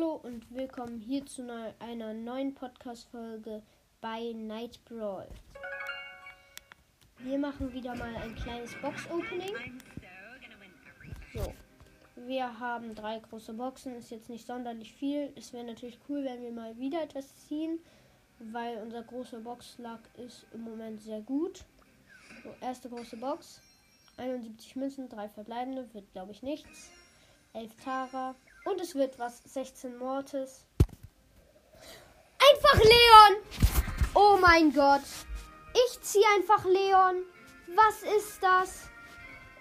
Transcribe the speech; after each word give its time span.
und 0.00 0.50
willkommen 0.50 0.98
hier 0.98 1.26
zu 1.26 1.46
einer 1.78 2.14
neuen 2.14 2.54
Podcast-Folge 2.54 3.62
bei 4.00 4.32
Night 4.34 4.82
Brawl. 4.86 5.28
Wir 7.18 7.38
machen 7.38 7.70
wieder 7.74 7.94
mal 7.94 8.16
ein 8.16 8.34
kleines 8.34 8.74
Box-Opening. 8.80 9.78
So, 11.34 11.52
wir 12.16 12.58
haben 12.58 12.94
drei 12.94 13.18
große 13.18 13.52
Boxen, 13.52 13.94
ist 13.94 14.10
jetzt 14.10 14.30
nicht 14.30 14.46
sonderlich 14.46 14.94
viel. 14.94 15.34
Es 15.36 15.52
wäre 15.52 15.64
natürlich 15.64 15.98
cool, 16.08 16.24
wenn 16.24 16.40
wir 16.40 16.52
mal 16.52 16.78
wieder 16.78 17.02
etwas 17.02 17.36
ziehen, 17.46 17.78
weil 18.38 18.78
unser 18.78 19.02
großer 19.02 19.40
Box-Luck 19.40 20.00
ist 20.16 20.46
im 20.54 20.62
Moment 20.62 21.02
sehr 21.02 21.20
gut. 21.20 21.62
So, 22.42 22.54
erste 22.62 22.88
große 22.88 23.18
Box. 23.18 23.60
71 24.16 24.76
Münzen, 24.76 25.10
drei 25.10 25.28
verbleibende, 25.28 25.92
wird 25.92 26.10
glaube 26.12 26.32
ich 26.32 26.42
nichts. 26.42 26.90
11 27.52 27.76
Tara, 27.84 28.34
und 28.64 28.80
es 28.80 28.94
wird 28.94 29.18
was. 29.18 29.42
16 29.44 29.96
Mortis. 29.98 30.64
Einfach 32.38 32.82
Leon! 32.82 33.42
Oh 34.14 34.38
mein 34.40 34.72
Gott. 34.72 35.02
Ich 35.72 36.00
ziehe 36.02 36.24
einfach 36.36 36.64
Leon. 36.64 37.22
Was 37.74 38.02
ist 38.02 38.42
das? 38.42 38.88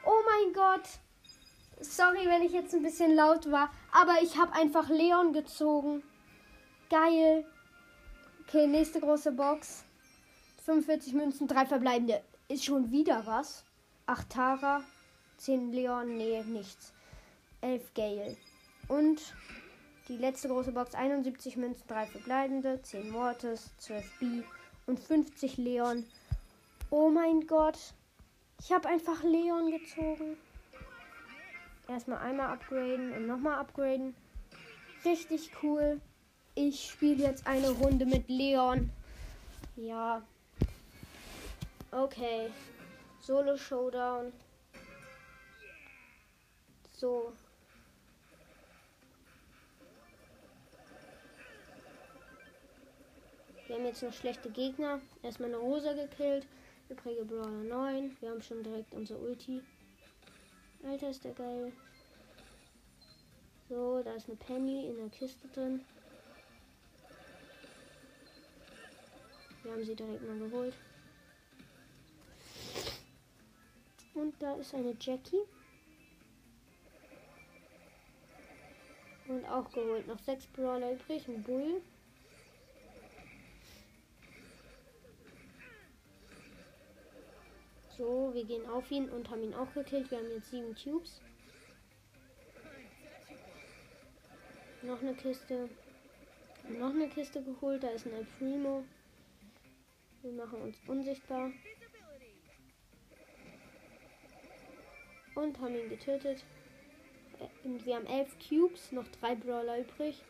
Oh 0.05 0.21
mein 0.25 0.53
Gott. 0.53 0.87
Sorry, 1.81 2.25
wenn 2.25 2.41
ich 2.41 2.51
jetzt 2.51 2.73
ein 2.73 2.81
bisschen 2.81 3.15
laut 3.15 3.49
war. 3.51 3.71
Aber 3.91 4.21
ich 4.21 4.37
habe 4.37 4.53
einfach 4.53 4.89
Leon 4.89 5.33
gezogen. 5.33 6.03
Geil. 6.89 7.45
Okay, 8.41 8.65
nächste 8.67 8.99
große 8.99 9.31
Box. 9.31 9.83
45 10.65 11.13
Münzen, 11.13 11.47
drei 11.47 11.65
verbleibende. 11.65 12.23
Ist 12.47 12.65
schon 12.65 12.91
wieder 12.91 13.25
was. 13.25 13.63
8 14.07 14.29
Tara, 14.29 14.83
10 15.37 15.71
Leon, 15.71 16.17
nee, 16.17 16.41
nichts. 16.43 16.93
11 17.61 17.93
Gale. 17.93 18.37
Und 18.89 19.21
die 20.09 20.17
letzte 20.17 20.49
große 20.49 20.71
Box 20.71 20.95
71 20.95 21.55
Münzen, 21.55 21.87
3 21.87 22.07
verbleibende, 22.07 22.81
10 22.81 23.11
Mortis, 23.11 23.71
12 23.77 24.19
B 24.19 24.43
und 24.87 24.99
50 24.99 25.57
Leon. 25.57 26.05
Oh 26.89 27.09
mein 27.09 27.45
Gott. 27.45 27.77
Ich 28.59 28.71
habe 28.71 28.89
einfach 28.89 29.23
Leon 29.23 29.71
gezogen. 29.71 30.35
Erstmal 31.87 32.17
einmal 32.19 32.47
upgraden 32.47 33.13
und 33.13 33.27
nochmal 33.27 33.59
upgraden. 33.59 34.15
Richtig 35.05 35.51
cool. 35.63 36.01
Ich 36.55 36.89
spiele 36.89 37.23
jetzt 37.23 37.47
eine 37.47 37.69
Runde 37.69 38.05
mit 38.05 38.27
Leon. 38.27 38.89
Ja. 39.75 40.23
Okay. 41.91 42.49
Solo 43.21 43.55
Showdown. 43.55 44.33
So, 46.91 47.31
Wir 53.69 53.75
haben 53.75 53.85
jetzt 53.85 54.01
noch 54.01 54.11
schlechte 54.11 54.49
Gegner. 54.49 54.99
Erstmal 55.21 55.49
eine 55.49 55.59
Rosa 55.59 55.93
gekillt. 55.93 56.47
Übrige 56.89 57.23
Brawler 57.23 57.51
9. 57.51 58.17
Wir 58.19 58.31
haben 58.31 58.41
schon 58.41 58.63
direkt 58.63 58.91
unser 58.93 59.19
Ulti. 59.19 59.61
Alter, 60.83 61.11
ist 61.11 61.23
der 61.23 61.33
geil. 61.33 61.71
So, 63.69 64.01
da 64.01 64.15
ist 64.15 64.27
eine 64.27 64.37
Penny 64.37 64.87
in 64.87 64.97
der 64.97 65.09
Kiste 65.09 65.47
drin. 65.49 65.85
Wir 69.61 69.71
haben 69.71 69.85
sie 69.85 69.95
direkt 69.95 70.27
mal 70.27 70.39
geholt. 70.39 70.73
Und 74.15 74.33
da 74.41 74.55
ist 74.55 74.73
eine 74.73 74.97
Jackie. 74.99 75.43
Und 79.27 79.45
auch 79.45 79.71
geholt. 79.71 80.07
Noch 80.07 80.17
sechs 80.17 80.47
Brawler 80.47 80.93
übrig. 80.93 81.27
Ein 81.27 81.43
Bull. 81.43 81.83
So, 87.99 88.33
wir 88.33 88.45
gehen 88.45 88.65
auf 88.65 88.89
ihn 88.91 89.09
und 89.09 89.29
haben 89.29 89.43
ihn 89.43 89.53
auch 89.53 89.73
gekillt. 89.73 90.09
Wir 90.09 90.19
haben 90.19 90.31
jetzt 90.31 90.51
sieben 90.51 90.73
Cubes. 90.73 91.19
Noch 94.83 95.01
eine 95.01 95.13
Kiste. 95.15 95.67
Noch 96.69 96.91
eine 96.91 97.09
Kiste 97.09 97.43
geholt. 97.43 97.83
Da 97.83 97.89
ist 97.89 98.05
ein 98.05 98.13
El 98.13 98.25
Primo. 98.37 98.85
Wir 100.21 100.31
machen 100.31 100.61
uns 100.61 100.77
unsichtbar. 100.87 101.51
Und 105.35 105.59
haben 105.59 105.75
ihn 105.75 105.89
getötet. 105.89 106.45
Und 107.65 107.85
wir 107.85 107.97
haben 107.97 108.05
elf 108.05 108.33
Cubes, 108.39 108.93
noch 108.93 109.07
drei 109.19 109.35
Brawler 109.35 109.79
übrig. 109.79 110.23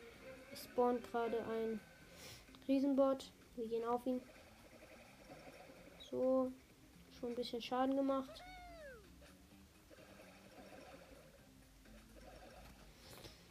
Es 0.52 0.64
spawnt 0.64 1.08
gerade 1.08 1.38
ein 1.46 1.78
Riesenbot. 2.66 3.30
Wir 3.54 3.68
gehen 3.68 3.84
auf 3.84 4.04
ihn. 4.06 4.20
So, 6.10 6.50
Schon 7.20 7.30
ein 7.30 7.34
bisschen 7.34 7.60
Schaden 7.60 7.96
gemacht. 7.96 8.42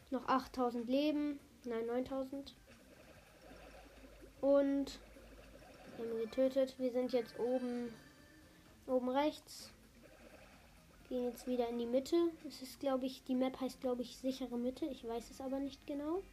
Noch 0.10 0.28
8000 0.28 0.90
Leben. 0.90 1.40
Nein, 1.66 1.86
9000. 1.86 2.56
Und 4.42 5.00
wir 5.98 6.10
haben 6.10 6.20
getötet. 6.20 6.80
Wir 6.80 6.92
sind 6.92 7.12
jetzt 7.12 7.38
oben, 7.38 7.94
oben 8.88 9.10
rechts. 9.10 9.72
Gehen 11.10 11.26
jetzt 11.26 11.46
wieder 11.46 11.70
in 11.70 11.78
die 11.78 11.86
Mitte. 11.86 12.16
Es 12.48 12.64
ist, 12.64 12.80
glaube 12.80 13.06
ich, 13.06 13.24
die 13.24 13.36
Map 13.36 13.60
heißt, 13.60 13.82
glaube 13.82 14.02
ich, 14.02 14.18
sichere 14.18 14.58
Mitte. 14.58 14.86
Ich 14.86 15.08
weiß 15.08 15.30
es 15.30 15.42
aber 15.42 15.60
nicht 15.60 15.86
genau. 15.86 16.24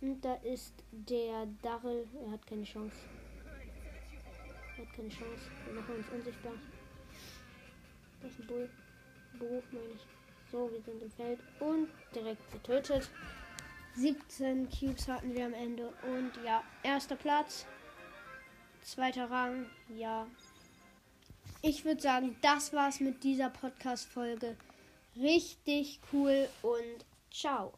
Und 0.00 0.22
da 0.22 0.34
ist 0.36 0.74
der 0.92 1.46
Darrell. 1.60 2.06
Er 2.24 2.32
hat 2.32 2.46
keine 2.46 2.64
Chance. 2.64 2.96
Hat 4.82 4.92
keine 4.94 5.08
Chance. 5.08 5.50
Wir 5.64 5.74
machen 5.74 5.94
uns 5.94 6.08
unsichtbar. 6.08 6.54
Das 8.20 8.32
ist 8.32 8.40
ein 8.40 8.46
Bull. 8.48 8.68
Beruf 9.38 9.64
meine 9.70 9.94
ich. 9.94 10.00
So, 10.50 10.70
wir 10.72 10.82
sind 10.82 11.02
im 11.02 11.10
Feld 11.12 11.38
und 11.60 11.88
direkt 12.12 12.50
getötet. 12.50 13.08
17 13.94 14.68
Cubes 14.70 15.06
hatten 15.06 15.34
wir 15.34 15.46
am 15.46 15.54
Ende. 15.54 15.92
Und 16.02 16.32
ja, 16.44 16.64
erster 16.82 17.14
Platz. 17.14 17.64
Zweiter 18.82 19.30
Rang. 19.30 19.66
Ja. 19.96 20.26
Ich 21.62 21.84
würde 21.84 22.02
sagen, 22.02 22.36
das 22.42 22.72
war's 22.72 22.98
mit 22.98 23.22
dieser 23.22 23.50
Podcast-Folge. 23.50 24.56
Richtig 25.16 26.00
cool 26.12 26.48
und 26.62 27.04
ciao. 27.30 27.72